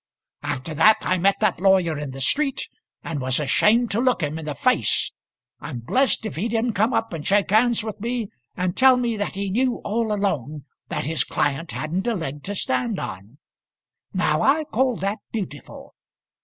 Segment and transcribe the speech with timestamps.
[0.41, 2.67] "After that I met that lawyer in the street,
[3.03, 5.11] and was ashamed to look him in the face.
[5.59, 9.15] I'm blessed if he didn't come up and shake hands with me, and tell me
[9.17, 13.37] that he knew all along that his client hadn't a leg to stand on.
[14.11, 15.93] Now I call that beautiful."